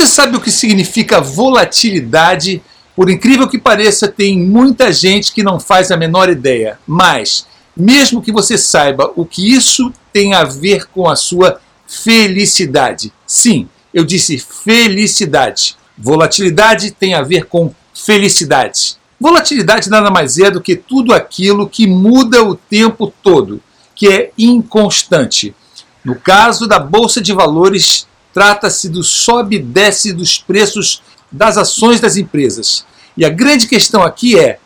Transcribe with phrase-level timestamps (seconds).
[0.00, 2.62] Você sabe o que significa volatilidade?
[2.96, 6.78] Por incrível que pareça, tem muita gente que não faz a menor ideia.
[6.86, 13.12] Mas, mesmo que você saiba o que isso tem a ver com a sua felicidade.
[13.26, 15.76] Sim, eu disse felicidade.
[15.98, 18.96] Volatilidade tem a ver com felicidade.
[19.20, 23.60] Volatilidade nada mais é do que tudo aquilo que muda o tempo todo,
[23.94, 25.54] que é inconstante.
[26.02, 32.00] No caso da bolsa de valores, trata-se do sobe e desce dos preços das ações
[32.00, 32.84] das empresas.
[33.16, 34.58] E a grande questão aqui é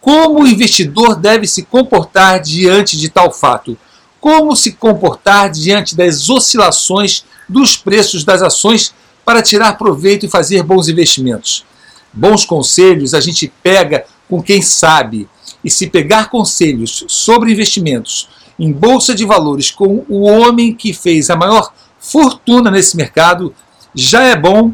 [0.00, 3.78] como o investidor deve se comportar diante de tal fato?
[4.20, 8.92] Como se comportar diante das oscilações dos preços das ações
[9.24, 11.64] para tirar proveito e fazer bons investimentos?
[12.12, 15.28] Bons conselhos a gente pega com quem sabe.
[15.64, 21.30] E se pegar conselhos sobre investimentos em bolsa de valores com o homem que fez
[21.30, 21.72] a maior
[22.02, 23.54] fortuna nesse mercado,
[23.94, 24.72] já é bom.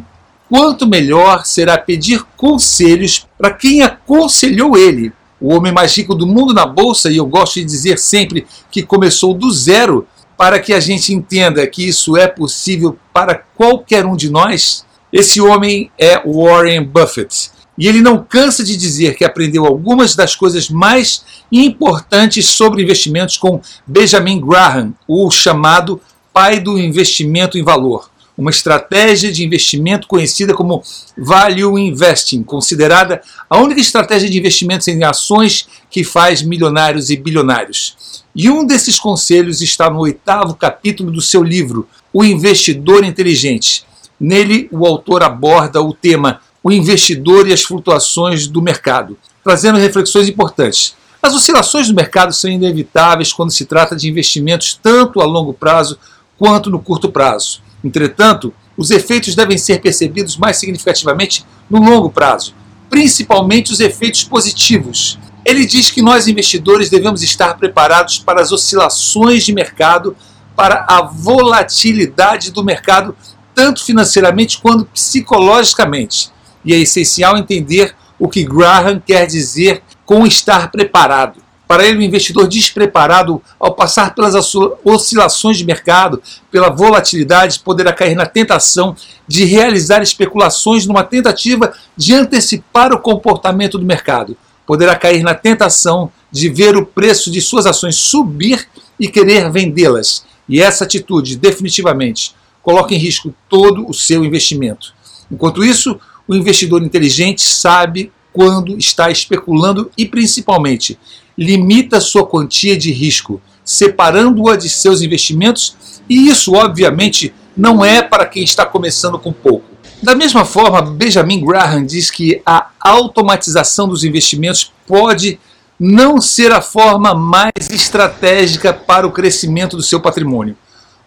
[0.48, 6.54] Quanto melhor será pedir conselhos para quem aconselhou ele, o homem mais rico do mundo
[6.54, 10.80] na bolsa, e eu gosto de dizer sempre que começou do zero, para que a
[10.80, 14.86] gente entenda que isso é possível para qualquer um de nós.
[15.12, 17.50] Esse homem é Warren Buffett.
[17.76, 23.36] E ele não cansa de dizer que aprendeu algumas das coisas mais importantes sobre investimentos
[23.36, 26.00] com Benjamin Graham, o chamado
[26.38, 30.84] pai do investimento em valor, uma estratégia de investimento conhecida como
[31.16, 38.22] Value Investing, considerada a única estratégia de investimentos em ações que faz milionários e bilionários.
[38.36, 43.84] E um desses conselhos está no oitavo capítulo do seu livro, O Investidor Inteligente.
[44.20, 50.28] Nele, o autor aborda o tema O investidor e as flutuações do mercado, trazendo reflexões
[50.28, 50.94] importantes.
[51.20, 55.98] As oscilações do mercado são inevitáveis quando se trata de investimentos tanto a longo prazo
[56.38, 57.60] quanto no curto prazo.
[57.84, 62.54] Entretanto, os efeitos devem ser percebidos mais significativamente no longo prazo,
[62.88, 65.18] principalmente os efeitos positivos.
[65.44, 70.16] Ele diz que nós investidores devemos estar preparados para as oscilações de mercado,
[70.54, 73.16] para a volatilidade do mercado,
[73.54, 76.30] tanto financeiramente quanto psicologicamente.
[76.64, 81.40] E é essencial entender o que Graham quer dizer com estar preparado.
[81.68, 84.34] Para ele, o investidor despreparado, ao passar pelas
[84.82, 88.96] oscilações de mercado, pela volatilidade, poderá cair na tentação
[89.28, 94.34] de realizar especulações numa tentativa de antecipar o comportamento do mercado.
[94.66, 98.66] Poderá cair na tentação de ver o preço de suas ações subir
[98.98, 100.24] e querer vendê-las.
[100.48, 104.94] E essa atitude, definitivamente, coloca em risco todo o seu investimento.
[105.30, 110.98] Enquanto isso, o investidor inteligente sabe quando está especulando e, principalmente,
[111.38, 115.76] limita sua quantia de risco, separando-a de seus investimentos,
[116.08, 119.64] e isso, obviamente, não é para quem está começando com pouco.
[120.02, 125.38] Da mesma forma, Benjamin Graham diz que a automatização dos investimentos pode
[125.78, 130.56] não ser a forma mais estratégica para o crescimento do seu patrimônio.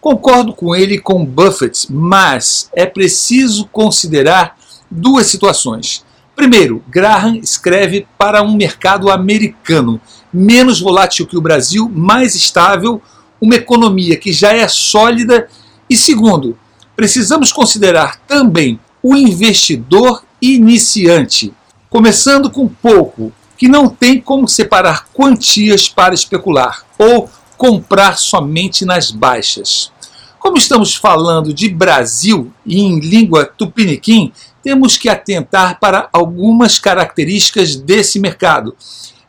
[0.00, 4.56] Concordo com ele e com Buffett, mas é preciso considerar
[4.90, 6.04] duas situações.
[6.34, 10.00] Primeiro, Graham escreve para um mercado americano
[10.32, 13.02] menos volátil que o Brasil, mais estável,
[13.40, 15.48] uma economia que já é sólida.
[15.90, 16.56] E segundo,
[16.96, 21.52] precisamos considerar também o investidor iniciante,
[21.90, 29.10] começando com pouco, que não tem como separar quantias para especular ou comprar somente nas
[29.10, 29.92] baixas.
[30.38, 34.32] Como estamos falando de Brasil e em língua tupiniquim,
[34.62, 38.74] temos que atentar para algumas características desse mercado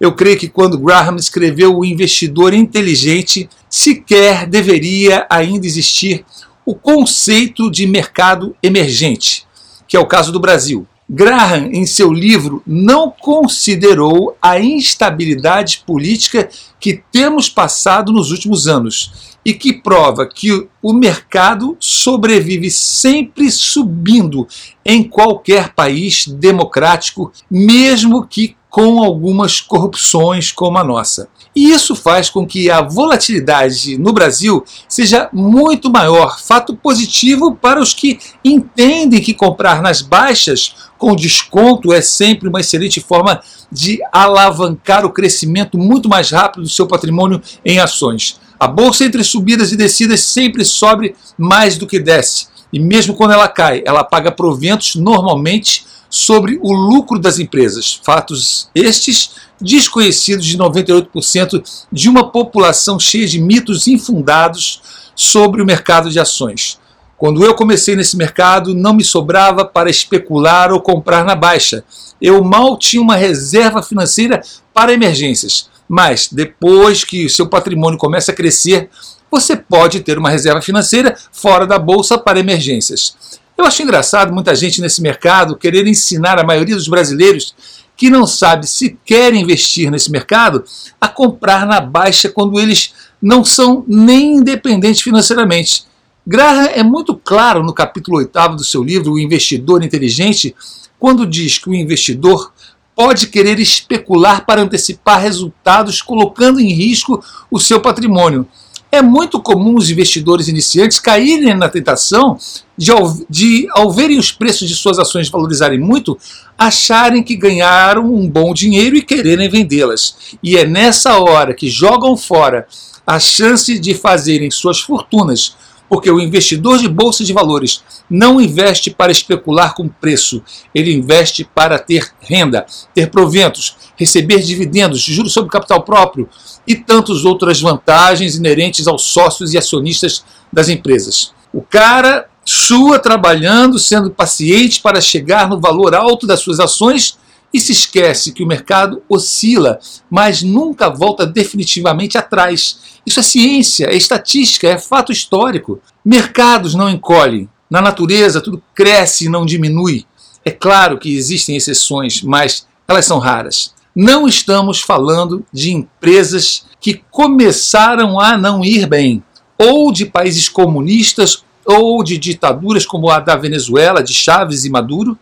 [0.03, 6.25] eu creio que quando Graham escreveu O Investidor Inteligente, sequer deveria ainda existir
[6.65, 9.47] o conceito de mercado emergente,
[9.87, 10.85] que é o caso do Brasil.
[11.09, 16.49] Graham, em seu livro, não considerou a instabilidade política
[16.81, 24.47] que temos passado nos últimos anos e que prova que o mercado sobrevive sempre subindo
[24.85, 31.29] em qualquer país democrático, mesmo que com algumas corrupções como a nossa.
[31.55, 37.79] E isso faz com que a volatilidade no Brasil seja muito maior, fato positivo para
[37.79, 43.99] os que entendem que comprar nas baixas com desconto é sempre uma excelente forma de
[44.11, 48.39] alavancar o crescimento muito mais rápido do seu patrimônio em ações.
[48.59, 52.47] A bolsa entre subidas e descidas sempre sobe mais do que desce.
[52.73, 57.99] E mesmo quando ela cai, ela paga proventos normalmente sobre o lucro das empresas.
[58.03, 66.11] Fatos estes desconhecidos de 98% de uma população cheia de mitos infundados sobre o mercado
[66.11, 66.77] de ações.
[67.17, 71.83] Quando eu comecei nesse mercado, não me sobrava para especular ou comprar na baixa.
[72.21, 75.67] Eu mal tinha uma reserva financeira para emergências.
[75.89, 78.87] Mas depois que o seu patrimônio começa a crescer,
[79.31, 83.15] você pode ter uma reserva financeira fora da bolsa para emergências.
[83.63, 87.55] Eu acho engraçado muita gente nesse mercado querer ensinar a maioria dos brasileiros
[87.95, 90.65] que não sabe se quer investir nesse mercado
[90.99, 95.85] a comprar na baixa quando eles não são nem independentes financeiramente.
[96.27, 100.53] Graham é muito claro no capítulo 8 do seu livro O Investidor Inteligente,
[100.99, 102.51] quando diz que o investidor
[102.93, 108.45] pode querer especular para antecipar resultados, colocando em risco o seu patrimônio.
[108.93, 112.37] É muito comum os investidores iniciantes caírem na tentação
[112.77, 116.15] de, ao, de, ao verem os preços de suas ações valorizarem muito,
[116.55, 120.37] acharem que ganharam um bom dinheiro e quererem vendê-las.
[120.43, 122.67] E é nessa hora que jogam fora
[123.05, 125.55] a chance de fazerem suas fortunas
[125.93, 130.41] porque o investidor de bolsa de valores não investe para especular com preço,
[130.73, 136.27] ele investe para ter renda, ter proventos, receber dividendos, juros sobre capital próprio
[136.67, 141.31] e tantas outras vantagens inerentes aos sócios e acionistas das empresas.
[141.53, 147.19] O cara sua trabalhando, sendo paciente para chegar no valor alto das suas ações
[147.53, 149.79] e se esquece que o mercado oscila,
[150.09, 152.79] mas nunca volta definitivamente atrás.
[153.05, 155.79] Isso é ciência, é estatística, é fato histórico.
[156.03, 157.47] Mercados não encolhem.
[157.69, 160.05] Na natureza, tudo cresce e não diminui.
[160.43, 163.73] É claro que existem exceções, mas elas são raras.
[163.95, 169.23] Não estamos falando de empresas que começaram a não ir bem,
[169.57, 175.17] ou de países comunistas, ou de ditaduras como a da Venezuela, de Chávez e Maduro,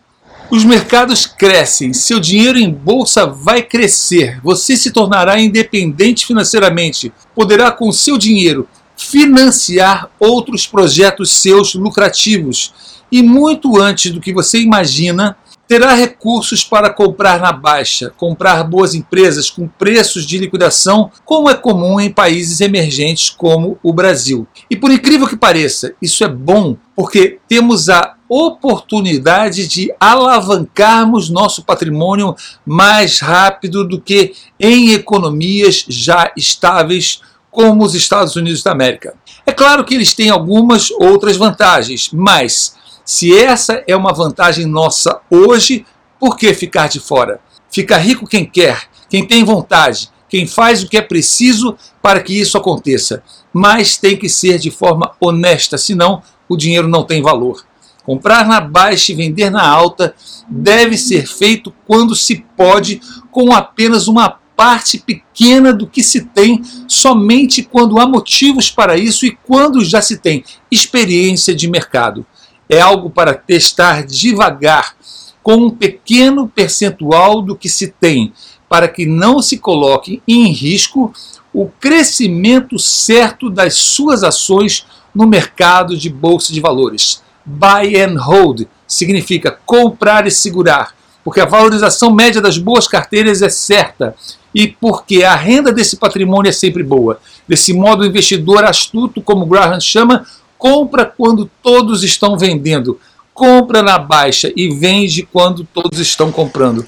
[0.51, 7.71] os mercados crescem, seu dinheiro em bolsa vai crescer, você se tornará independente financeiramente, poderá
[7.71, 8.67] com seu dinheiro
[8.97, 12.73] financiar outros projetos seus lucrativos.
[13.09, 15.37] E muito antes do que você imagina,
[15.71, 21.55] terá recursos para comprar na baixa, comprar boas empresas com preços de liquidação, como é
[21.55, 24.45] comum em países emergentes como o Brasil.
[24.69, 31.65] E por incrível que pareça, isso é bom porque temos a oportunidade de alavancarmos nosso
[31.65, 32.33] patrimônio
[32.65, 37.19] mais rápido do que em economias já estáveis
[37.51, 39.15] como os Estados Unidos da América.
[39.45, 42.73] É claro que eles têm algumas outras vantagens, mas
[43.03, 45.85] se essa é uma vantagem nossa hoje,
[46.17, 47.41] por que ficar de fora?
[47.69, 52.39] Fica rico quem quer, quem tem vontade, quem faz o que é preciso para que
[52.39, 53.21] isso aconteça.
[53.51, 57.69] Mas tem que ser de forma honesta, senão o dinheiro não tem valor.
[58.03, 60.15] Comprar na baixa e vender na alta
[60.47, 63.01] deve ser feito quando se pode,
[63.31, 69.25] com apenas uma parte pequena do que se tem, somente quando há motivos para isso
[69.25, 72.25] e quando já se tem experiência de mercado
[72.71, 74.95] é algo para testar devagar,
[75.43, 78.31] com um pequeno percentual do que se tem,
[78.69, 81.11] para que não se coloque em risco
[81.53, 87.21] o crescimento certo das suas ações no mercado de bolsa de valores.
[87.45, 90.93] Buy and hold significa comprar e segurar,
[91.23, 94.15] porque a valorização média das boas carteiras é certa
[94.53, 97.19] e porque a renda desse patrimônio é sempre boa.
[97.47, 100.25] Desse modo, o investidor astuto, como Graham chama,
[100.57, 102.99] compra quando todos estão vendendo,
[103.33, 106.85] compra na baixa e vende quando todos estão comprando.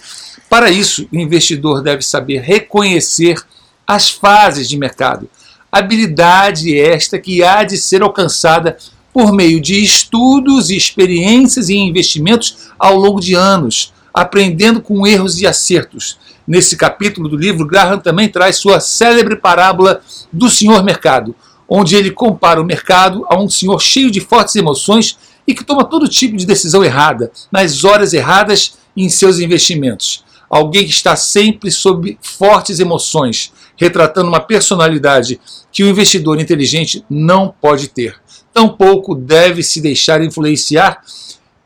[0.50, 3.41] Para isso, o investidor deve saber reconhecer
[3.88, 5.29] as fases de mercado.
[5.72, 8.77] Habilidade esta que há de ser alcançada
[9.13, 15.46] por meio de estudos experiências e investimentos ao longo de anos, aprendendo com erros e
[15.46, 16.17] acertos.
[16.46, 20.01] Nesse capítulo do livro, Graham também traz sua célebre parábola
[20.32, 21.36] do senhor mercado,
[21.70, 25.17] onde ele compara o mercado a um senhor cheio de fortes emoções
[25.48, 30.23] e que toma todo tipo de decisão errada, nas horas erradas em seus investimentos.
[30.53, 35.41] Alguém que está sempre sob fortes emoções, retratando uma personalidade
[35.72, 38.15] que o investidor inteligente não pode ter.
[38.53, 41.01] Tampouco deve se deixar influenciar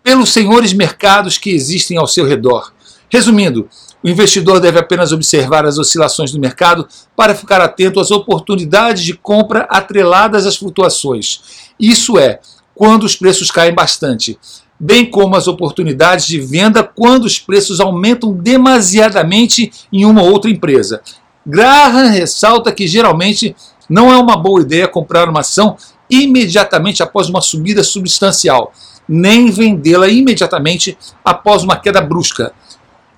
[0.01, 2.71] pelos senhores mercados que existem ao seu redor.
[3.11, 3.67] Resumindo,
[4.01, 9.13] o investidor deve apenas observar as oscilações do mercado para ficar atento às oportunidades de
[9.13, 11.41] compra atreladas às flutuações.
[11.77, 12.39] Isso é,
[12.73, 14.39] quando os preços caem bastante,
[14.79, 20.51] bem como as oportunidades de venda quando os preços aumentam demasiadamente em uma ou outra
[20.51, 21.01] empresa.
[21.45, 23.55] Graham ressalta que geralmente
[23.89, 25.77] não é uma boa ideia comprar uma ação
[26.09, 28.71] imediatamente após uma subida substancial,
[29.07, 32.53] nem vendê-la imediatamente após uma queda brusca.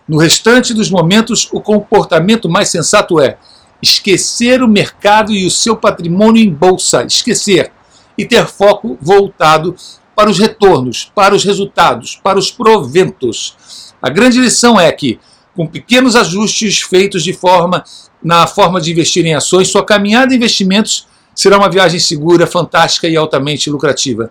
[0.08, 3.38] No restante dos momentos, o comportamento mais sensato é
[3.82, 7.72] esquecer o mercado e o seu patrimônio em bolsa, esquecer,
[8.18, 9.76] e ter foco voltado
[10.20, 13.56] para os retornos, para os resultados, para os proventos.
[14.02, 15.18] A grande lição é que,
[15.56, 17.86] com pequenos ajustes feitos de forma
[18.22, 23.08] na forma de investir em ações, sua caminhada em investimentos será uma viagem segura, fantástica
[23.08, 24.30] e altamente lucrativa.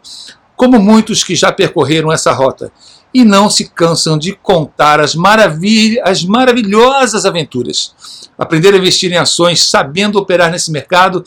[0.55, 2.71] Como muitos que já percorreram essa rota
[3.15, 7.95] e não se cansam de contar as, maravil as maravilhosas aventuras.
[8.37, 11.25] Aprender a investir em ações, sabendo operar nesse mercado,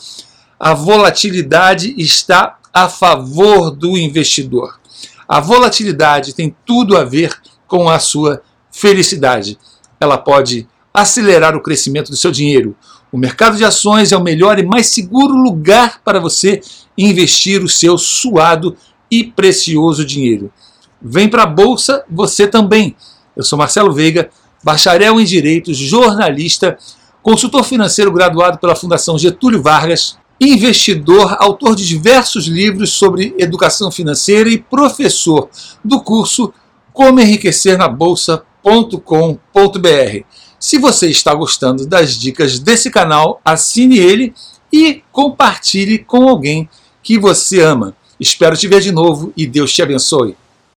[0.56, 4.80] a volatilidade está a favor do investidor.
[5.28, 9.58] A volatilidade tem tudo a ver com a sua felicidade.
[10.00, 12.76] Ela pode acelerar o crescimento do seu dinheiro.
[13.10, 16.60] O mercado de ações é o melhor e mais seguro lugar para você
[16.96, 18.76] investir o seu suado
[19.10, 20.50] e precioso dinheiro.
[21.00, 22.96] Vem para a Bolsa você também.
[23.36, 24.30] Eu sou Marcelo Veiga,
[24.62, 26.78] bacharel em Direitos, jornalista,
[27.22, 30.16] consultor financeiro graduado pela Fundação Getúlio Vargas,
[30.50, 35.48] investidor, autor de diversos livros sobre educação financeira e professor
[35.84, 36.52] do curso
[36.92, 39.38] Como Enriquecer na Bolsa.com.br.
[40.58, 44.34] Se você está gostando das dicas desse canal, assine ele
[44.72, 46.68] e compartilhe com alguém
[47.02, 47.94] que você ama.
[48.18, 50.36] Espero te ver de novo e Deus te abençoe.